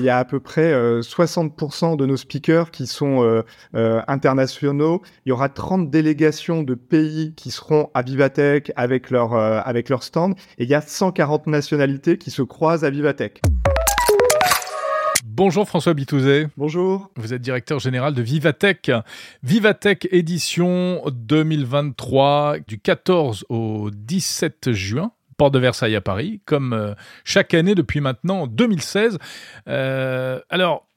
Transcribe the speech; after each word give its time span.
Il 0.00 0.06
y 0.06 0.08
a 0.08 0.18
à 0.18 0.24
peu 0.24 0.40
près 0.40 0.72
60% 0.72 1.96
de 1.96 2.06
nos 2.06 2.16
speakers 2.16 2.70
qui 2.70 2.86
sont 2.86 3.42
internationaux. 3.74 5.02
Il 5.26 5.30
y 5.30 5.32
aura 5.32 5.48
30 5.48 5.90
délégations 5.90 6.62
de 6.62 6.74
pays 6.74 7.34
qui 7.36 7.50
seront 7.50 7.90
à 7.94 8.02
Vivatech 8.02 8.72
avec 8.74 9.10
leur, 9.10 9.34
avec 9.34 9.88
leur 9.88 10.02
stand. 10.02 10.34
Et 10.58 10.64
il 10.64 10.68
y 10.68 10.74
a 10.74 10.80
140 10.80 11.46
nationalités 11.46 12.18
qui 12.18 12.30
se 12.30 12.42
croisent 12.42 12.84
à 12.84 12.90
Vivatech. 12.90 13.42
Bonjour 15.34 15.66
François 15.66 15.94
Bitouzet. 15.94 16.48
Bonjour. 16.58 17.10
Vous 17.16 17.32
êtes 17.32 17.40
directeur 17.40 17.78
général 17.78 18.12
de 18.12 18.20
Vivatech. 18.20 18.90
Vivatech 19.42 20.06
édition 20.10 21.00
2023 21.10 22.56
du 22.68 22.78
14 22.78 23.46
au 23.48 23.90
17 23.90 24.72
juin 24.72 25.12
de 25.50 25.58
Versailles 25.58 25.96
à 25.96 26.00
Paris, 26.00 26.40
comme 26.44 26.72
euh, 26.72 26.94
chaque 27.24 27.54
année 27.54 27.74
depuis 27.74 28.00
maintenant 28.00 28.46
2016. 28.46 29.18
Euh, 29.68 30.40
alors, 30.50 30.88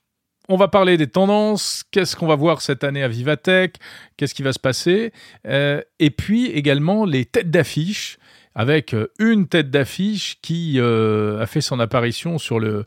on 0.47 0.57
va 0.57 0.67
parler 0.67 0.97
des 0.97 1.07
tendances, 1.07 1.83
qu'est-ce 1.91 2.15
qu'on 2.15 2.27
va 2.27 2.35
voir 2.35 2.61
cette 2.61 2.83
année 2.83 3.03
à 3.03 3.07
Vivatech, 3.07 3.75
qu'est-ce 4.17 4.35
qui 4.35 4.43
va 4.43 4.53
se 4.53 4.59
passer, 4.59 5.11
euh, 5.47 5.81
et 5.99 6.11
puis 6.11 6.47
également 6.47 7.05
les 7.05 7.25
têtes 7.25 7.49
d'affiche 7.49 8.17
avec 8.57 8.95
une 9.19 9.47
tête 9.47 9.69
d'affiche 9.69 10.37
qui 10.41 10.79
a 10.79 11.45
fait 11.45 11.59
son 11.59 11.77
apparition 11.81 12.37
sur 12.37 12.57
le, 12.57 12.85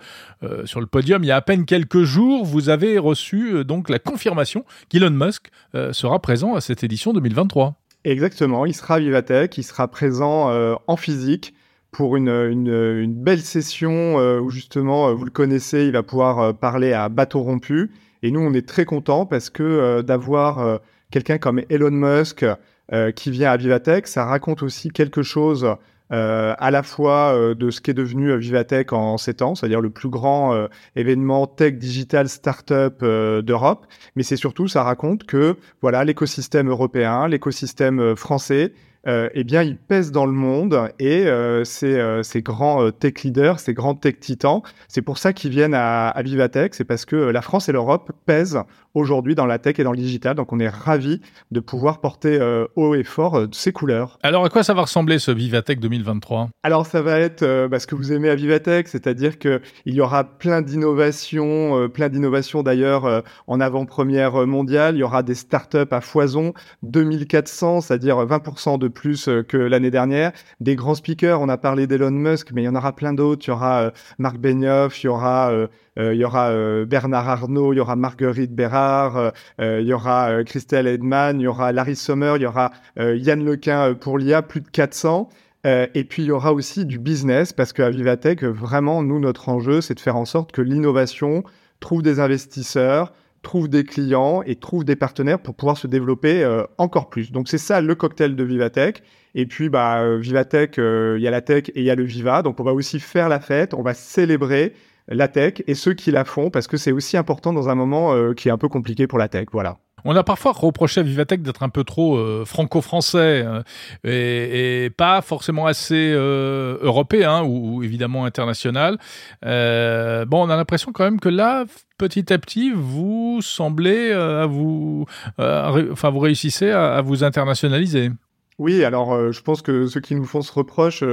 sur 0.64 0.80
le 0.80 0.86
podium 0.86 1.22
il 1.22 1.27
y 1.27 1.30
a 1.30 1.36
à 1.36 1.42
peine 1.42 1.66
quelques 1.66 2.05
jours. 2.05 2.47
Vous 2.47 2.70
avez 2.70 2.97
reçu 2.97 3.66
donc 3.66 3.91
la 3.91 3.98
confirmation 3.98 4.64
qu'Elon 4.88 5.11
Musk 5.11 5.50
sera 5.92 6.22
présent 6.22 6.55
à 6.55 6.62
cette 6.62 6.84
édition 6.84 7.12
2023. 7.12 7.75
Exactement, 8.11 8.65
il 8.65 8.75
sera 8.75 8.95
à 8.95 8.98
Vivatech, 9.01 9.59
il 9.59 9.62
sera 9.62 9.87
présent 9.89 10.51
en 10.87 10.97
physique 10.97 11.55
pour 11.91 12.17
une, 12.17 12.29
une, 12.29 13.12
belle 13.12 13.41
session 13.41 14.17
où 14.41 14.51
justement, 14.51 15.12
vous 15.15 15.25
le 15.25 15.31
connaissez, 15.31 15.84
il 15.84 15.93
va 15.93 16.03
pouvoir 16.03 16.57
parler 16.57 16.93
à 16.93 17.09
bateau 17.11 17.41
rompu. 17.41 17.91
Et 18.23 18.31
nous, 18.31 18.41
on 18.41 18.55
est 18.55 18.67
très 18.67 18.87
contents 18.87 19.27
parce 19.27 19.50
que 19.50 20.00
d'avoir 20.00 20.81
quelqu'un 21.11 21.37
comme 21.37 21.61
Elon 21.69 21.91
Musk, 21.91 22.45
euh, 22.91 23.12
qui 23.12 23.31
vient 23.31 23.50
à 23.50 23.59
Vivatech. 23.59 24.06
Ça 24.06 24.25
raconte 24.25 24.62
aussi 24.62 24.89
quelque 24.89 25.22
chose 25.22 25.77
euh, 26.12 26.55
à 26.59 26.70
la 26.70 26.83
fois 26.83 27.34
euh, 27.34 27.55
de 27.55 27.70
ce 27.70 27.81
qui 27.81 27.91
est 27.91 27.95
devenu 27.95 28.37
Vivatech 28.39 28.92
en, 28.92 29.19
sept 29.19 29.42
ans, 29.42 29.55
c'est-à-dire 29.55 29.81
le 29.81 29.91
plus 29.91 30.09
grand 30.09 30.69
événement 30.97 31.47
tech 31.47 31.75
digital 31.75 32.28
startup 32.28 33.03
d'Europe, 33.03 33.87
mais 34.17 34.23
c'est 34.23 34.37
surtout 34.37 34.69
ça 34.69 34.83
raconte 34.83 35.25
que 35.25 35.56
voilà 35.83 36.05
l'écosystème 36.05 36.69
européen, 36.69 37.28
l'écosystème 37.28 38.17
français 38.17 38.73
euh, 39.06 39.28
eh 39.32 39.44
bien, 39.44 39.62
ils 39.62 39.77
pèsent 39.77 40.10
dans 40.10 40.27
le 40.27 40.32
monde 40.32 40.91
et 40.98 41.27
euh, 41.27 41.64
ces, 41.64 41.94
euh, 41.94 42.22
ces, 42.22 42.42
grands 42.42 42.91
tech 42.91 43.22
leaders, 43.22 43.60
ces 43.60 43.72
grands 43.72 43.94
tech 43.94 44.18
titans, 44.20 44.62
c'est 44.88 45.02
pour 45.02 45.18
ça 45.18 45.32
qu'ils 45.32 45.50
viennent 45.50 45.74
à, 45.74 46.08
à 46.08 46.22
Vivatech, 46.22 46.74
c'est 46.74 46.84
parce 46.84 47.04
que 47.04 47.16
la 47.16 47.41
France 47.41 47.69
et 47.69 47.72
l'Europe 47.72 48.10
pèsent 48.26 48.60
aujourd'hui 48.94 49.34
dans 49.34 49.46
la 49.46 49.58
tech 49.58 49.78
et 49.78 49.84
dans 49.84 49.92
le 49.92 49.98
digital. 49.98 50.34
Donc, 50.34 50.52
on 50.52 50.58
est 50.58 50.69
ravis 50.69 51.20
de 51.52 51.60
pouvoir 51.60 52.00
porter 52.00 52.38
haut 52.74 52.94
et 52.94 53.04
fort 53.04 53.46
ces 53.52 53.70
couleurs. 53.70 54.19
Alors, 54.22 54.44
à 54.44 54.48
quoi 54.48 54.64
ça 54.64 54.74
va 54.74 54.82
ressembler 54.82 55.19
ce 55.19 55.30
Vivatech 55.30 55.78
2023 55.78 56.48
Alors, 56.64 56.84
ça 56.86 57.00
va 57.00 57.20
être 57.20 57.69
bah, 57.69 57.78
ce 57.78 57.86
que 57.86 57.94
vous 57.94 58.12
aimez 58.12 58.28
à 58.28 58.34
Vivatech, 58.34 58.88
c'est-à-dire 58.88 59.38
qu'il 59.38 59.60
y 59.86 60.00
aura 60.00 60.24
plein 60.24 60.62
d'innovations, 60.62 61.88
plein 61.91 62.08
d'innovations 62.08 62.62
d'ailleurs 62.62 63.22
en 63.46 63.60
avant-première 63.60 64.46
mondiale. 64.46 64.96
Il 64.96 65.00
y 65.00 65.04
aura 65.04 65.22
des 65.22 65.34
startups 65.34 65.78
à 65.91 66.00
foison, 66.00 66.52
2400, 66.82 67.82
c'est-à-dire 67.82 68.16
20% 68.26 68.78
de 68.78 68.88
plus 68.91 69.28
euh, 69.28 69.42
que 69.42 69.56
l'année 69.56 69.91
dernière. 69.91 70.33
Des 70.61 70.77
grands 70.77 70.94
speakers, 70.94 71.41
on 71.41 71.48
a 71.48 71.56
parlé 71.56 71.86
d'Elon 71.86 72.11
Musk, 72.11 72.53
mais 72.53 72.62
il 72.62 72.64
y 72.67 72.69
en 72.69 72.75
aura 72.75 72.94
plein 72.94 73.12
d'autres. 73.12 73.47
Il 73.47 73.50
y 73.50 73.53
aura 73.53 73.83
euh, 73.83 73.91
Marc 74.19 74.39
Benioff, 74.39 75.03
il 75.03 75.06
y 75.06 75.08
aura 75.08 75.50
euh, 75.98 76.84
Bernard 76.86 77.28
Arnault, 77.28 77.72
il 77.72 77.77
y 77.77 77.81
aura 77.81 77.97
Marguerite 77.97 78.55
Bérard, 78.55 79.33
il 79.59 79.83
y 79.83 79.92
aura 79.92 80.44
Christelle 80.44 80.86
Edman, 80.86 81.41
il 81.41 81.44
y 81.44 81.47
aura 81.47 81.72
Larry 81.72 81.97
Sommer, 81.97 82.34
il 82.36 82.42
y 82.42 82.47
aura 82.47 82.70
Yann 82.97 83.44
Lequin 83.44 83.94
pour 83.94 84.19
l'IA, 84.19 84.43
plus 84.43 84.60
de 84.60 84.69
400. 84.69 85.28
et 85.65 86.05
puis 86.05 86.22
il 86.22 86.26
y 86.26 86.31
aura 86.31 86.53
aussi 86.53 86.87
du 86.87 86.99
business 86.99 87.53
parce 87.53 87.72
qu'à 87.72 87.91
Vivatech, 87.91 88.44
vraiment, 88.44 89.03
nous, 89.03 89.19
notre 89.19 89.49
enjeu, 89.49 89.81
c'est 89.81 89.94
de 89.94 90.00
faire 90.00 90.16
en 90.16 90.25
sorte 90.25 90.53
que 90.53 90.62
l'innovation 90.62 91.43
trouve 91.81 92.03
des 92.03 92.20
investisseurs, 92.20 93.12
trouve 93.43 93.69
des 93.69 93.84
clients 93.84 94.43
et 94.43 94.56
trouve 94.56 94.84
des 94.84 94.97
partenaires 94.97 95.38
pour 95.41 95.54
pouvoir 95.54 95.76
se 95.76 95.87
développer 95.87 96.43
euh, 96.43 96.65
encore 96.78 97.09
plus. 97.09 97.32
Donc 97.32 97.49
c'est 97.49 97.59
ça 97.59 97.81
le 97.81 97.94
cocktail 97.94 98.37
de 98.37 98.44
Vivatech. 98.44 99.03
Et 99.34 99.47
puis 99.47 99.69
bah 99.69 100.00
euh, 100.00 100.19
Vivatech, 100.19 100.78
euh, 100.78 101.16
il 101.19 101.22
y 101.22 101.28
a 101.28 101.31
la 101.31 101.41
tech 101.41 101.69
et 101.71 101.81
il 101.81 101.84
y 101.84 101.91
a 101.91 101.94
le 101.94 102.04
Viva. 102.04 102.43
Donc 102.43 102.60
on 102.60 102.65
va 102.65 102.72
aussi 102.72 103.00
faire 103.00 103.28
la 103.28 103.41
fête, 103.41 103.75
on 103.75 103.82
va 103.82 103.94
célébrer 103.94 104.75
la 105.09 105.28
tech 105.28 105.62
et 105.66 105.75
ceux 105.75 105.94
qui 105.94 106.10
la 106.10 106.25
font 106.25 106.50
parce 106.50 106.66
que 106.66 106.76
c'est 106.76 106.93
aussi 106.93 107.16
important 107.16 107.53
dans 107.53 107.69
un 107.69 107.75
moment 107.75 108.34
qui 108.34 108.49
est 108.49 108.53
un 108.53 108.59
peu 108.59 108.69
compliqué 108.69 109.06
pour 109.06 109.19
la 109.19 109.28
tech. 109.28 109.47
Voilà. 109.53 109.78
On 110.05 110.15
a 110.16 110.22
parfois 110.22 110.53
reproché 110.53 111.00
à 111.00 111.03
Vivatech 111.03 111.43
d'être 111.43 111.62
un 111.62 111.69
peu 111.69 111.84
trop 111.84 112.16
euh, 112.16 112.44
franco-français 112.44 113.44
euh, 113.47 114.84
et, 114.84 114.91
pas 114.91 115.20
forcément 115.22 115.66
assez 115.66 116.12
euh, 116.15 116.78
européen 116.81 117.43
ou, 117.44 117.82
évidemment 117.82 118.25
international. 118.25 118.99
bon, 119.43 119.49
on 119.50 120.50
a 120.50 120.56
l'impression 120.56 120.93
quand 120.93 121.05
même 121.05 121.20
que 121.20 121.28
là, 121.28 121.65
petit 121.98 122.32
à 122.32 122.38
petit, 122.38 122.72
vous 122.75 123.41
semblez 123.42 124.12
à 124.12 124.47
vous, 124.47 125.04
enfin, 125.38 126.10
vous 126.10 126.20
réussissez 126.20 126.70
à, 126.70 126.94
à 126.94 127.03
vous 127.03 127.25
internationaliser. 127.25 128.10
Oui, 128.59 128.82
alors 128.84 129.32
je 129.32 129.42
pense 129.42 129.62
que 129.62 129.86
ceux 129.86 130.00
qui 130.00 130.14
nous 130.14 130.25
font 130.25 130.41
ce 130.42 130.53
reproche 130.53 131.04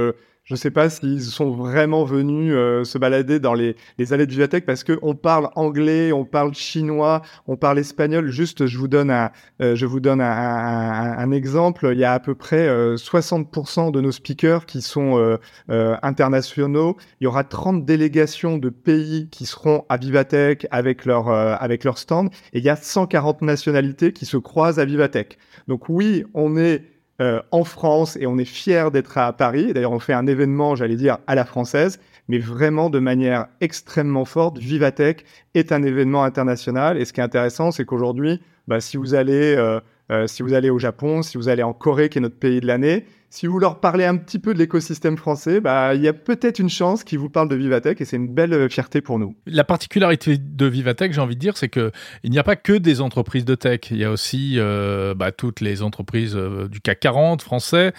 je 0.46 0.54
ne 0.54 0.56
sais 0.56 0.70
pas 0.70 0.88
s'ils 0.88 1.22
sont 1.22 1.50
vraiment 1.50 2.04
venus 2.04 2.52
euh, 2.54 2.84
se 2.84 2.98
balader 2.98 3.40
dans 3.40 3.52
les, 3.52 3.74
les 3.98 4.12
allées 4.12 4.26
de 4.26 4.30
Vivatech 4.30 4.64
parce 4.64 4.84
qu'on 4.84 5.16
parle 5.16 5.50
anglais, 5.56 6.12
on 6.12 6.24
parle 6.24 6.54
chinois, 6.54 7.22
on 7.48 7.56
parle 7.56 7.80
espagnol. 7.80 8.30
Juste, 8.30 8.66
je 8.66 8.78
vous 8.78 8.86
donne 8.86 9.10
un, 9.10 9.32
euh, 9.60 9.74
je 9.74 9.86
vous 9.86 9.98
donne 9.98 10.20
un, 10.20 10.30
un, 10.30 11.18
un, 11.18 11.30
exemple. 11.32 11.88
Il 11.92 11.98
y 11.98 12.04
a 12.04 12.12
à 12.12 12.20
peu 12.20 12.36
près 12.36 12.68
60% 12.68 13.88
euh, 13.88 13.90
de 13.90 14.00
nos 14.00 14.12
speakers 14.12 14.66
qui 14.66 14.82
sont 14.82 15.36
internationaux. 15.68 16.96
Il 17.20 17.24
y 17.24 17.26
aura 17.26 17.42
30 17.42 17.84
délégations 17.84 18.56
de 18.56 18.68
pays 18.68 19.28
qui 19.30 19.46
seront 19.46 19.84
à 19.88 19.96
Vivatech 19.96 20.68
avec 20.70 21.06
leur, 21.06 21.28
avec 21.28 21.82
leur 21.82 21.98
stand. 21.98 22.30
Et 22.52 22.58
il 22.58 22.64
y 22.64 22.68
a 22.68 22.76
140 22.76 23.42
nationalités 23.42 24.12
qui 24.12 24.26
se 24.26 24.36
croisent 24.36 24.78
à 24.78 24.84
Vivatech. 24.84 25.38
Donc 25.66 25.88
oui, 25.88 26.24
on 26.34 26.56
est 26.56 26.84
euh, 27.20 27.40
en 27.50 27.64
France 27.64 28.16
et 28.16 28.26
on 28.26 28.38
est 28.38 28.44
fier 28.44 28.90
d'être 28.90 29.18
à 29.18 29.32
Paris. 29.32 29.72
D'ailleurs, 29.72 29.92
on 29.92 29.98
fait 29.98 30.12
un 30.12 30.26
événement, 30.26 30.76
j'allais 30.76 30.96
dire, 30.96 31.18
à 31.26 31.34
la 31.34 31.44
française, 31.44 31.98
mais 32.28 32.38
vraiment 32.38 32.90
de 32.90 32.98
manière 32.98 33.46
extrêmement 33.60 34.24
forte. 34.24 34.58
Vivatech 34.58 35.24
est 35.54 35.72
un 35.72 35.82
événement 35.82 36.24
international. 36.24 36.98
Et 36.98 37.04
ce 37.04 37.12
qui 37.12 37.20
est 37.20 37.24
intéressant, 37.24 37.70
c'est 37.70 37.84
qu'aujourd'hui, 37.84 38.40
bah, 38.68 38.80
si 38.80 38.96
vous 38.96 39.14
allez 39.14 39.56
euh, 40.10 40.26
si 40.26 40.42
vous 40.42 40.54
allez 40.54 40.70
au 40.70 40.78
Japon, 40.78 41.22
si 41.22 41.36
vous 41.36 41.48
allez 41.48 41.62
en 41.62 41.72
Corée, 41.72 42.08
qui 42.08 42.18
est 42.18 42.20
notre 42.20 42.38
pays 42.38 42.60
de 42.60 42.66
l'année, 42.66 43.06
si 43.28 43.46
vous 43.46 43.58
leur 43.58 43.80
parlez 43.80 44.04
un 44.04 44.16
petit 44.16 44.38
peu 44.38 44.54
de 44.54 44.58
l'écosystème 44.58 45.16
français, 45.16 45.60
bah, 45.60 45.94
il 45.94 46.00
y 46.00 46.08
a 46.08 46.12
peut-être 46.12 46.60
une 46.60 46.68
chance 46.68 47.02
qu'ils 47.02 47.18
vous 47.18 47.28
parlent 47.28 47.48
de 47.48 47.56
Vivatech 47.56 48.00
et 48.00 48.04
c'est 48.04 48.16
une 48.16 48.32
belle 48.32 48.52
euh, 48.52 48.68
fierté 48.68 49.00
pour 49.00 49.18
nous. 49.18 49.34
La 49.46 49.64
particularité 49.64 50.38
de 50.38 50.66
Vivatech, 50.66 51.12
j'ai 51.12 51.20
envie 51.20 51.34
de 51.34 51.40
dire, 51.40 51.56
c'est 51.56 51.68
que 51.68 51.90
il 52.22 52.30
n'y 52.30 52.38
a 52.38 52.44
pas 52.44 52.56
que 52.56 52.72
des 52.72 53.00
entreprises 53.00 53.44
de 53.44 53.56
tech. 53.56 53.80
Il 53.90 53.98
y 53.98 54.04
a 54.04 54.10
aussi 54.10 54.54
euh, 54.58 55.14
bah, 55.14 55.32
toutes 55.32 55.60
les 55.60 55.82
entreprises 55.82 56.36
du 56.36 56.80
CAC 56.80 57.00
40 57.00 57.42
français 57.42 57.92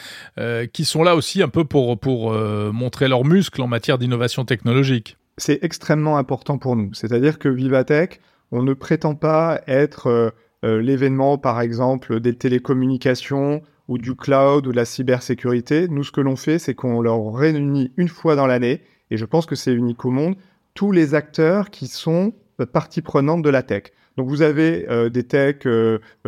qui 0.73 0.85
sont 0.85 1.03
là 1.03 1.15
aussi 1.15 1.41
un 1.43 1.49
peu 1.49 1.65
pour, 1.65 1.99
pour 1.99 2.31
montrer 2.73 3.07
leurs 3.07 3.25
muscles 3.25 3.61
en 3.61 3.67
matière 3.67 3.97
d'innovation 3.97 4.45
technologique. 4.45 5.17
C'est 5.37 5.59
extrêmement 5.63 6.17
important 6.17 6.57
pour 6.57 6.75
nous. 6.75 6.93
C'est-à-dire 6.93 7.37
que 7.37 7.49
Vivatech, 7.49 8.21
on 8.51 8.63
ne 8.63 8.73
prétend 8.73 9.15
pas 9.15 9.61
être 9.67 10.33
l'événement, 10.63 11.37
par 11.37 11.61
exemple, 11.61 12.19
des 12.19 12.35
télécommunications 12.35 13.61
ou 13.87 13.97
du 13.97 14.15
cloud 14.15 14.67
ou 14.67 14.71
de 14.71 14.75
la 14.75 14.85
cybersécurité. 14.85 15.87
Nous, 15.87 16.03
ce 16.03 16.11
que 16.11 16.21
l'on 16.21 16.35
fait, 16.35 16.59
c'est 16.59 16.75
qu'on 16.75 17.01
leur 17.01 17.33
réunit 17.33 17.91
une 17.97 18.09
fois 18.09 18.35
dans 18.35 18.47
l'année, 18.47 18.81
et 19.11 19.17
je 19.17 19.25
pense 19.25 19.45
que 19.45 19.55
c'est 19.55 19.73
unique 19.73 20.03
au 20.05 20.11
monde, 20.11 20.35
tous 20.73 20.91
les 20.91 21.15
acteurs 21.15 21.69
qui 21.69 21.87
sont 21.87 22.33
euh, 22.59 22.65
partie 22.65 23.01
prenante 23.01 23.41
de 23.41 23.49
la 23.49 23.63
tech. 23.63 23.83
Donc 24.17 24.29
vous 24.29 24.41
avez 24.41 24.89
euh, 24.89 25.09
des 25.09 25.23
techs 25.23 25.67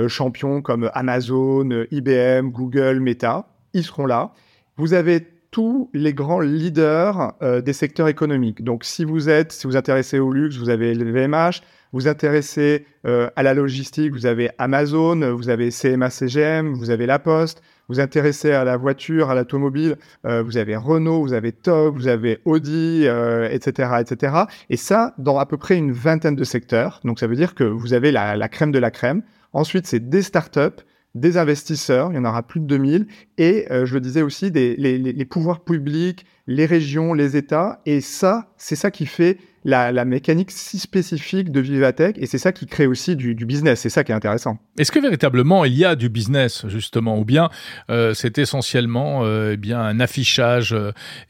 champions 0.07 0.61
comme 0.61 0.89
Amazon, 0.93 1.85
IBM, 1.91 2.49
Google, 2.49 2.99
Meta, 2.99 3.47
ils 3.73 3.83
seront 3.83 4.05
là. 4.05 4.33
Vous 4.77 4.93
avez 4.93 5.25
tous 5.51 5.89
les 5.93 6.13
grands 6.13 6.39
leaders 6.39 7.33
des 7.41 7.73
secteurs 7.73 8.07
économiques. 8.07 8.63
Donc 8.63 8.83
si 8.83 9.03
vous 9.03 9.29
êtes, 9.29 9.51
si 9.51 9.65
vous 9.65 9.75
intéressez 9.75 10.19
au 10.19 10.31
luxe, 10.31 10.57
vous 10.57 10.69
avez 10.69 10.93
le 10.93 11.11
VMH, 11.11 11.61
vous 11.91 12.07
intéressez 12.07 12.85
euh, 13.05 13.29
à 13.35 13.43
la 13.43 13.53
logistique, 13.53 14.11
vous 14.11 14.25
avez 14.25 14.49
Amazon, 14.57 15.33
vous 15.33 15.49
avez 15.49 15.69
CMA 15.71 16.09
CGM, 16.09 16.73
vous 16.73 16.89
avez 16.89 17.05
La 17.05 17.19
Poste, 17.19 17.61
vous 17.87 17.99
intéressez 17.99 18.51
à 18.51 18.63
la 18.63 18.77
voiture, 18.77 19.29
à 19.29 19.35
l'automobile, 19.35 19.97
euh, 20.25 20.43
vous 20.43 20.57
avez 20.57 20.75
Renault, 20.75 21.21
vous 21.21 21.33
avez 21.33 21.51
TOG, 21.51 21.95
vous 21.95 22.07
avez 22.07 22.39
Audi, 22.45 23.05
etc., 23.05 23.89
euh, 23.91 23.97
etc. 23.99 24.33
Et 24.69 24.77
ça, 24.77 25.13
dans 25.17 25.39
à 25.39 25.45
peu 25.45 25.57
près 25.57 25.77
une 25.77 25.91
vingtaine 25.91 26.35
de 26.35 26.43
secteurs. 26.43 27.01
Donc 27.03 27.19
ça 27.19 27.27
veut 27.27 27.35
dire 27.35 27.55
que 27.55 27.63
vous 27.63 27.93
avez 27.93 28.11
la 28.11 28.49
crème 28.49 28.71
de 28.71 28.79
la 28.79 28.91
crème. 28.91 29.23
Ensuite, 29.53 29.87
c'est 29.87 30.09
des 30.09 30.21
startups 30.21 30.83
des 31.15 31.37
investisseurs, 31.37 32.11
il 32.11 32.15
y 32.15 32.19
en 32.19 32.25
aura 32.25 32.43
plus 32.43 32.59
de 32.59 32.65
2000, 32.65 33.07
et 33.37 33.65
euh, 33.71 33.85
je 33.85 33.95
le 33.95 34.01
disais 34.01 34.21
aussi, 34.21 34.51
des, 34.51 34.75
les, 34.75 35.25
pouvoirs 35.25 35.63
publics, 35.63 36.25
les 36.45 36.65
régions, 36.65 37.13
les 37.13 37.35
États, 37.35 37.81
et 37.85 38.01
ça, 38.01 38.53
c'est 38.57 38.75
ça 38.75 38.91
qui 38.91 39.05
fait 39.07 39.37
la, 39.65 40.05
mécanique 40.05 40.51
si 40.51 40.77
spécifique 40.77 41.51
de 41.51 41.59
Vivatech, 41.59 42.17
et 42.19 42.27
c'est 42.27 42.37
ça 42.37 42.51
qui 42.51 42.67
crée 42.67 42.85
aussi 42.85 43.15
du, 43.15 43.33
business, 43.33 43.79
c'est 43.81 43.89
ça 43.89 44.03
qui 44.03 44.11
est 44.11 44.15
intéressant. 44.15 44.59
Est-ce 44.77 44.91
que 44.91 44.99
véritablement 44.99 45.65
il 45.65 45.75
y 45.75 45.83
a 45.83 45.95
du 45.95 46.09
business, 46.09 46.67
justement, 46.67 47.17
ou 47.19 47.25
bien 47.25 47.49
euh, 47.89 48.13
c'est 48.13 48.37
essentiellement 48.37 49.25
euh, 49.25 49.53
eh 49.53 49.57
bien 49.57 49.79
un 49.79 49.99
affichage 49.99 50.75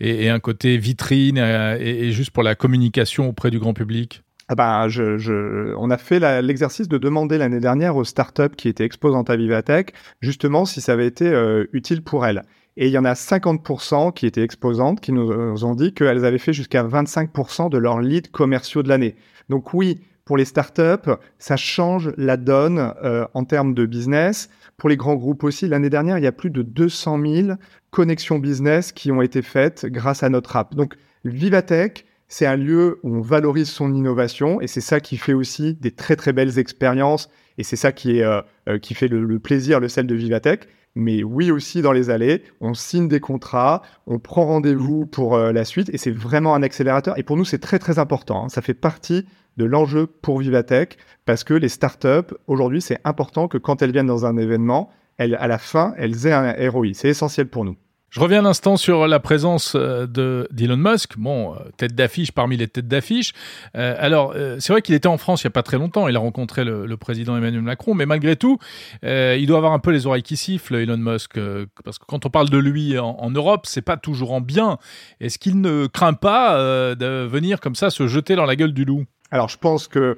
et, 0.01 0.29
un 0.29 0.39
côté 0.39 0.77
vitrine, 0.77 1.37
et 1.37 2.11
juste 2.11 2.31
pour 2.31 2.43
la 2.43 2.55
communication 2.55 3.29
auprès 3.29 3.49
du 3.49 3.59
grand 3.59 3.73
public? 3.73 4.23
Ah 4.51 4.55
bah, 4.55 4.87
je, 4.89 5.75
on 5.77 5.91
a 5.91 5.97
fait 5.99 6.19
l'exercice 6.41 6.87
de 6.87 6.97
demander 6.97 7.37
l'année 7.37 7.59
dernière 7.59 7.95
aux 7.95 8.03
startups 8.03 8.55
qui 8.57 8.67
étaient 8.67 8.83
exposantes 8.83 9.29
à 9.29 9.35
Vivatech, 9.35 9.93
justement, 10.21 10.65
si 10.65 10.81
ça 10.81 10.93
avait 10.93 11.05
été 11.05 11.27
euh, 11.27 11.65
utile 11.71 12.01
pour 12.03 12.25
elles. 12.25 12.41
Et 12.75 12.87
il 12.87 12.91
y 12.91 12.97
en 12.97 13.05
a 13.05 13.13
50% 13.13 14.11
qui 14.11 14.25
étaient 14.25 14.41
exposantes, 14.41 15.01
qui 15.01 15.11
nous 15.11 15.31
ont 15.63 15.75
dit 15.75 15.93
qu'elles 15.93 16.25
avaient 16.25 16.39
fait 16.39 16.53
jusqu'à 16.53 16.83
25% 16.83 17.69
de 17.69 17.77
leurs 17.77 17.99
leads 17.99 18.31
commerciaux 18.31 18.81
de 18.81 18.89
l'année. 18.89 19.15
Donc 19.49 19.75
oui, 19.75 20.01
pour 20.25 20.35
les 20.35 20.45
startups, 20.45 21.11
ça 21.37 21.55
change 21.55 22.11
la 22.17 22.37
donne 22.37 22.93
euh, 23.03 23.27
en 23.35 23.43
termes 23.45 23.75
de 23.75 23.85
business. 23.85 24.49
Pour 24.77 24.89
les 24.89 24.97
grands 24.97 25.15
groupes 25.15 25.43
aussi, 25.43 25.67
l'année 25.67 25.91
dernière, 25.91 26.17
il 26.17 26.23
y 26.23 26.27
a 26.27 26.31
plus 26.31 26.49
de 26.49 26.63
200 26.63 27.19
000 27.21 27.57
connexions 27.91 28.39
business 28.39 28.91
qui 28.93 29.11
ont 29.11 29.21
été 29.21 29.43
faites 29.43 29.85
grâce 29.85 30.23
à 30.23 30.29
notre 30.29 30.55
app. 30.55 30.73
Donc 30.73 30.95
Vivatech, 31.23 32.05
c'est 32.29 32.45
un 32.45 32.55
lieu 32.55 32.99
où 33.03 33.17
on 33.17 33.21
valorise 33.21 33.69
son 33.69 33.93
innovation 33.93 34.61
et 34.61 34.67
c'est 34.67 34.81
ça 34.81 34.99
qui 34.99 35.17
fait 35.17 35.33
aussi 35.33 35.73
des 35.73 35.91
très 35.91 36.15
très 36.15 36.31
belles 36.31 36.59
expériences 36.59 37.29
et 37.57 37.63
c'est 37.63 37.75
ça 37.75 37.91
qui, 37.91 38.19
est, 38.19 38.23
euh, 38.23 38.41
euh, 38.69 38.77
qui 38.77 38.93
fait 38.93 39.07
le, 39.07 39.39
plaisir, 39.39 39.79
le 39.79 39.89
sel 39.89 40.05
de 40.07 40.15
Vivatech. 40.15 40.67
Mais 40.95 41.23
oui 41.23 41.51
aussi 41.51 41.81
dans 41.81 41.91
les 41.91 42.09
allées, 42.09 42.43
on 42.61 42.73
signe 42.73 43.07
des 43.07 43.19
contrats, 43.19 43.81
on 44.05 44.19
prend 44.19 44.45
rendez-vous 44.45 45.05
pour 45.05 45.35
euh, 45.35 45.51
la 45.51 45.65
suite 45.65 45.89
et 45.91 45.97
c'est 45.97 46.11
vraiment 46.11 46.53
un 46.53 46.63
accélérateur. 46.63 47.17
Et 47.17 47.23
pour 47.23 47.35
nous, 47.35 47.45
c'est 47.45 47.59
très 47.59 47.79
très 47.79 47.97
important. 47.97 48.45
Hein. 48.45 48.49
Ça 48.49 48.61
fait 48.61 48.73
partie 48.75 49.25
de 49.57 49.65
l'enjeu 49.65 50.05
pour 50.05 50.39
Vivatech 50.39 50.97
parce 51.25 51.43
que 51.43 51.55
les 51.55 51.69
startups, 51.69 52.33
aujourd'hui, 52.47 52.81
c'est 52.81 52.99
important 53.05 53.47
que 53.47 53.57
quand 53.57 53.81
elles 53.81 53.91
viennent 53.91 54.07
dans 54.07 54.25
un 54.25 54.37
événement, 54.37 54.91
elles, 55.17 55.35
à 55.35 55.47
la 55.47 55.57
fin, 55.57 55.93
elles 55.97 56.27
aient 56.27 56.33
un 56.33 56.69
ROI. 56.69 56.89
C'est 56.93 57.09
essentiel 57.09 57.47
pour 57.47 57.65
nous. 57.65 57.75
Je 58.09 58.19
reviens 58.19 58.43
un 58.43 58.45
instant 58.45 58.75
sur 58.75 59.07
la 59.07 59.19
présence 59.19 59.73
euh, 59.75 60.07
de 60.07 60.47
d'Elon 60.51 60.77
Musk, 60.77 61.17
bon, 61.17 61.53
euh, 61.53 61.57
tête 61.77 61.93
d'affiche 61.93 62.31
parmi 62.31 62.57
les 62.57 62.67
têtes 62.67 62.87
d'affiche. 62.87 63.33
Euh, 63.77 63.95
alors, 63.99 64.33
c'est 64.59 64.73
vrai 64.73 64.81
qu'il 64.81 64.95
était 64.95 65.07
en 65.07 65.17
France 65.17 65.43
il 65.43 65.47
n'y 65.47 65.49
a 65.49 65.51
pas 65.51 65.63
très 65.63 65.77
longtemps, 65.77 66.07
il 66.07 66.15
a 66.15 66.19
rencontré 66.19 66.63
le, 66.63 66.97
président 66.97 67.37
Emmanuel 67.37 67.61
Macron, 67.61 67.93
mais 67.93 68.05
malgré 68.05 68.35
tout, 68.35 68.57
il 69.03 69.45
doit 69.47 69.57
avoir 69.57 69.73
un 69.73 69.79
peu 69.79 69.91
les 69.91 70.05
oreilles 70.05 70.23
qui 70.23 70.35
sifflent, 70.37 70.75
Elon 70.75 70.97
Musk, 70.97 71.39
parce 71.85 71.97
que 71.97 72.05
quand 72.05 72.25
on 72.25 72.29
parle 72.29 72.49
de 72.49 72.57
lui 72.57 72.97
en, 72.97 73.11
en 73.11 73.31
Europe, 73.31 73.65
c'est 73.65 73.81
pas 73.81 73.95
toujours 73.95 74.33
en 74.33 74.41
bien. 74.41 74.77
Est-ce 75.21 75.39
qu'il 75.39 75.61
ne 75.61 75.87
craint 75.87 76.13
pas 76.13 76.57
de 76.95 77.25
venir 77.25 77.61
comme 77.61 77.75
ça 77.75 77.89
se 77.89 78.07
jeter 78.07 78.35
dans 78.35 78.45
la 78.45 78.55
gueule 78.55 78.73
du 78.73 78.83
loup? 78.85 79.05
Alors, 79.31 79.47
je 79.47 79.57
pense 79.57 79.87
que 79.87 80.17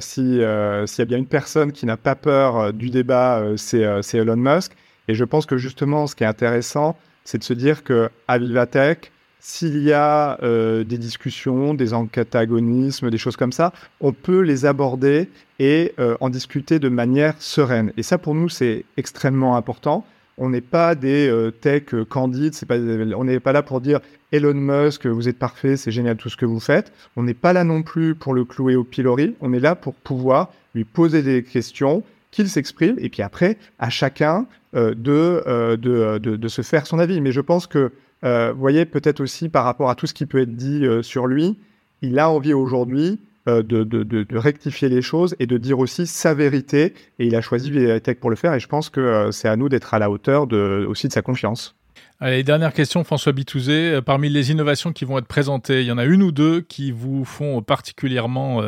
si 0.00 0.12
s'il 0.12 0.38
y 0.38 0.44
a 0.44 1.04
bien 1.06 1.18
une 1.18 1.26
personne 1.26 1.72
qui 1.72 1.86
n'a 1.86 1.96
pas 1.96 2.14
peur 2.14 2.72
du 2.72 2.90
débat, 2.90 3.42
c'est 3.56 4.14
Elon 4.14 4.36
Musk. 4.36 4.72
Et 5.08 5.14
je 5.14 5.24
pense 5.24 5.46
que 5.46 5.56
justement, 5.56 6.06
ce 6.06 6.14
qui 6.14 6.24
est 6.24 6.28
intéressant, 6.28 6.96
c'est 7.24 7.38
de 7.38 7.44
se 7.44 7.52
dire 7.52 7.84
que 7.84 8.10
à 8.28 8.38
Vivatech, 8.38 9.12
s'il 9.44 9.82
y 9.82 9.92
a 9.92 10.38
euh, 10.44 10.84
des 10.84 10.98
discussions, 10.98 11.74
des 11.74 11.94
antagonismes, 11.94 13.10
des 13.10 13.18
choses 13.18 13.36
comme 13.36 13.50
ça, 13.50 13.72
on 14.00 14.12
peut 14.12 14.40
les 14.40 14.66
aborder 14.66 15.28
et 15.58 15.94
euh, 15.98 16.16
en 16.20 16.30
discuter 16.30 16.78
de 16.78 16.88
manière 16.88 17.34
sereine. 17.40 17.92
Et 17.96 18.04
ça, 18.04 18.18
pour 18.18 18.36
nous, 18.36 18.48
c'est 18.48 18.84
extrêmement 18.96 19.56
important. 19.56 20.06
On 20.38 20.48
n'est 20.48 20.60
pas 20.60 20.94
des 20.94 21.28
euh, 21.28 21.50
tech 21.50 21.92
candides, 22.08 22.54
pas, 22.66 22.78
on 22.78 23.24
n'est 23.24 23.40
pas 23.40 23.52
là 23.52 23.62
pour 23.62 23.80
dire 23.80 23.98
Elon 24.30 24.54
Musk, 24.54 25.06
vous 25.06 25.28
êtes 25.28 25.38
parfait, 25.40 25.76
c'est 25.76 25.90
génial 25.90 26.16
tout 26.16 26.28
ce 26.28 26.36
que 26.36 26.46
vous 26.46 26.60
faites. 26.60 26.92
On 27.16 27.24
n'est 27.24 27.34
pas 27.34 27.52
là 27.52 27.64
non 27.64 27.82
plus 27.82 28.14
pour 28.14 28.34
le 28.34 28.44
clouer 28.44 28.76
au 28.76 28.84
pilori, 28.84 29.34
on 29.40 29.52
est 29.52 29.60
là 29.60 29.74
pour 29.74 29.94
pouvoir 29.94 30.52
lui 30.74 30.84
poser 30.84 31.22
des 31.22 31.42
questions 31.42 32.04
qu'il 32.32 32.48
s'exprime, 32.48 32.96
et 32.98 33.08
puis 33.08 33.22
après, 33.22 33.58
à 33.78 33.90
chacun 33.90 34.46
euh, 34.74 34.94
euh, 35.06 35.76
de, 35.76 36.18
de, 36.18 36.36
de, 36.36 36.48
se 36.48 36.62
faire 36.62 36.86
son 36.86 36.98
avis. 36.98 37.20
Mais 37.20 37.30
je 37.30 37.40
pense 37.40 37.66
que, 37.68 37.92
euh, 38.24 38.52
vous 38.52 38.58
voyez, 38.58 38.84
peut-être 38.86 39.20
aussi 39.20 39.48
par 39.48 39.64
rapport 39.64 39.90
à 39.90 39.94
tout 39.94 40.06
ce 40.06 40.14
qui 40.14 40.26
peut 40.26 40.40
être 40.40 40.56
dit 40.56 40.84
sur 41.02 41.26
lui, 41.26 41.58
il 42.00 42.18
a 42.18 42.28
envie 42.30 42.54
aujourd'hui 42.54 43.20
de, 43.46 43.62
de, 43.62 44.36
rectifier 44.36 44.88
les 44.88 45.02
choses 45.02 45.36
et 45.40 45.46
de 45.46 45.58
dire 45.58 45.78
aussi 45.78 46.06
sa 46.06 46.32
vérité, 46.32 46.94
et 47.18 47.26
il 47.26 47.36
a 47.36 47.40
choisi 47.40 47.70
Vivatech 47.70 48.18
pour 48.18 48.30
le 48.30 48.36
faire, 48.36 48.54
et 48.54 48.60
je 48.60 48.68
pense 48.68 48.88
que 48.88 49.30
c'est 49.30 49.48
à 49.48 49.56
nous 49.56 49.68
d'être 49.68 49.94
à 49.94 49.98
la 49.98 50.10
hauteur 50.10 50.46
de, 50.46 50.86
aussi 50.88 51.08
de 51.08 51.12
sa 51.12 51.22
confiance. 51.22 51.74
Allez, 52.20 52.44
dernière 52.44 52.72
question, 52.72 53.02
François 53.02 53.32
Bitouzé. 53.32 54.00
Parmi 54.06 54.28
les 54.28 54.52
innovations 54.52 54.92
qui 54.92 55.04
vont 55.04 55.18
être 55.18 55.26
présentées, 55.26 55.80
il 55.80 55.86
y 55.86 55.92
en 55.92 55.98
a 55.98 56.04
une 56.04 56.22
ou 56.22 56.30
deux 56.30 56.60
qui 56.60 56.92
vous 56.92 57.24
font 57.24 57.60
particulièrement 57.62 58.62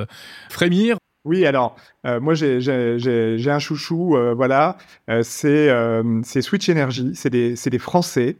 frémir. 0.51 0.97
Oui, 1.25 1.47
alors 1.47 1.77
euh, 2.05 2.21
moi 2.21 2.35
j'ai 2.35 3.51
un 3.51 3.59
chouchou, 3.59 4.15
euh, 4.15 4.35
voilà, 4.35 4.77
euh, 5.09 5.23
c'est 5.23 6.43
Switch 6.43 6.69
Energy, 6.69 7.13
c'est 7.15 7.31
des, 7.31 7.55
des 7.55 7.79
Français 7.79 8.37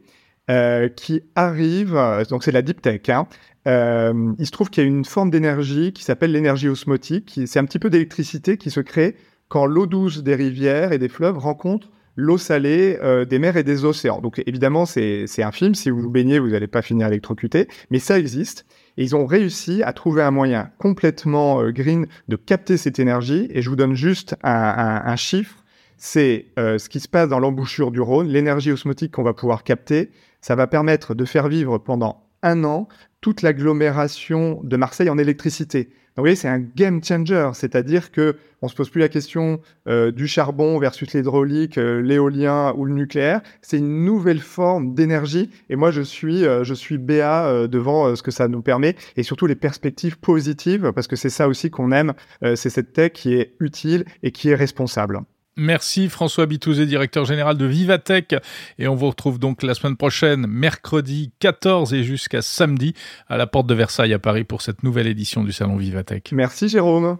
qui 0.95 1.23
arrivent, 1.33 1.99
donc 2.29 2.43
c'est 2.43 2.51
la 2.51 2.61
deep 2.61 2.83
tech. 2.83 3.09
Hein, 3.09 3.27
il 3.65 4.45
se 4.45 4.51
trouve 4.51 4.69
qu'il 4.69 4.83
y 4.83 4.85
a 4.85 4.89
une 4.89 5.03
forme 5.03 5.31
d'énergie 5.31 5.93
qui 5.93 6.03
s'appelle 6.03 6.31
l'énergie 6.31 6.69
osmotique, 6.69 7.39
c'est 7.47 7.57
un 7.57 7.65
petit 7.65 7.79
peu 7.79 7.89
d'électricité 7.89 8.57
qui 8.57 8.69
se 8.69 8.81
crée 8.81 9.15
quand 9.47 9.65
l'eau 9.65 9.87
douce 9.87 10.21
des 10.21 10.35
rivières 10.35 10.91
et 10.91 10.99
des 10.99 11.09
fleuves 11.09 11.39
rencontre 11.39 11.89
l'eau 12.15 12.37
salée 12.37 12.97
des 13.29 13.39
mers 13.39 13.57
et 13.57 13.63
des 13.63 13.85
océans. 13.85 14.21
Donc 14.21 14.41
évidemment 14.45 14.85
c'est 14.85 15.25
un 15.39 15.51
film, 15.51 15.75
si 15.75 15.89
vous 15.89 16.01
vous 16.01 16.09
baignez 16.09 16.39
vous 16.39 16.49
n'allez 16.49 16.67
pas 16.67 16.81
finir 16.81 17.07
électrocuté, 17.07 17.67
mais 17.89 17.99
ça 17.99 18.17
existe. 18.17 18.65
Et 18.97 19.03
ils 19.03 19.15
ont 19.15 19.25
réussi 19.25 19.83
à 19.83 19.93
trouver 19.93 20.21
un 20.21 20.31
moyen 20.31 20.71
complètement 20.77 21.61
euh, 21.61 21.71
green 21.71 22.07
de 22.27 22.35
capter 22.35 22.77
cette 22.77 22.99
énergie. 22.99 23.47
Et 23.51 23.61
je 23.61 23.69
vous 23.69 23.75
donne 23.75 23.95
juste 23.95 24.35
un, 24.43 25.15
chiffre. 25.15 25.63
C'est 25.97 26.47
euh, 26.59 26.77
ce 26.77 26.89
qui 26.89 26.99
se 26.99 27.07
passe 27.07 27.29
dans 27.29 27.39
l'embouchure 27.39 27.91
du 27.91 28.01
Rhône, 28.01 28.27
l'énergie 28.27 28.71
osmotique 28.71 29.13
qu'on 29.13 29.23
va 29.23 29.33
pouvoir 29.33 29.63
capter. 29.63 30.11
Ça 30.41 30.55
va 30.55 30.67
permettre 30.67 31.15
de 31.15 31.25
faire 31.25 31.47
vivre 31.47 31.77
pendant 31.77 32.27
un 32.41 32.63
an 32.63 32.87
toute 33.21 33.41
l'agglomération 33.41 34.61
de 34.63 34.77
Marseille 34.77 35.09
en 35.09 35.17
électricité. 35.17 35.89
Donc, 36.15 36.27
vous 36.27 36.35
c'est 36.35 36.47
un 36.47 36.59
game 36.59 37.03
changer, 37.03 37.49
c'est-à-dire 37.53 38.11
que 38.11 38.37
on 38.61 38.69
se 38.69 38.75
pose 38.75 38.89
plus 38.89 39.01
la 39.01 39.09
question 39.09 39.59
euh, 39.87 40.11
du 40.11 40.27
charbon 40.27 40.79
versus 40.79 41.13
l'hydraulique, 41.13 41.77
euh, 41.77 42.01
l'éolien 42.01 42.73
ou 42.77 42.85
le 42.85 42.93
nucléaire. 42.93 43.41
C'est 43.61 43.77
une 43.77 44.05
nouvelle 44.05 44.39
forme 44.39 44.95
d'énergie. 44.95 45.49
Et 45.69 45.75
moi, 45.75 45.91
je 45.91 46.01
suis, 46.01 46.45
euh, 46.45 46.63
je 46.63 46.73
suis 46.73 46.97
béat 46.97 47.67
devant 47.67 48.15
ce 48.15 48.23
que 48.23 48.31
ça 48.31 48.47
nous 48.47 48.61
permet 48.61 48.95
et 49.17 49.23
surtout 49.23 49.45
les 49.45 49.55
perspectives 49.55 50.17
positives, 50.17 50.93
parce 50.93 51.07
que 51.07 51.17
c'est 51.17 51.29
ça 51.29 51.47
aussi 51.47 51.69
qu'on 51.69 51.91
aime. 51.91 52.13
c'est 52.41 52.69
cette 52.69 52.93
tech 52.93 53.11
qui 53.11 53.35
est 53.35 53.53
utile 53.59 54.05
et 54.23 54.31
qui 54.31 54.49
est 54.49 54.55
responsable. 54.55 55.21
Merci 55.57 56.09
François 56.09 56.45
Bitouzé, 56.45 56.85
directeur 56.85 57.25
général 57.25 57.57
de 57.57 57.65
Vivatech. 57.65 58.35
Et 58.77 58.87
on 58.87 58.95
vous 58.95 59.09
retrouve 59.09 59.39
donc 59.39 59.63
la 59.63 59.73
semaine 59.73 59.95
prochaine, 59.95 60.47
mercredi 60.47 61.31
14 61.39 61.93
et 61.93 62.03
jusqu'à 62.03 62.41
samedi, 62.41 62.93
à 63.27 63.37
la 63.37 63.47
porte 63.47 63.67
de 63.67 63.73
Versailles 63.73 64.13
à 64.13 64.19
Paris 64.19 64.43
pour 64.43 64.61
cette 64.61 64.83
nouvelle 64.83 65.07
édition 65.07 65.43
du 65.43 65.53
Salon 65.53 65.77
Vivatech. 65.77 66.31
Merci 66.33 66.67
Jérôme. 66.67 67.17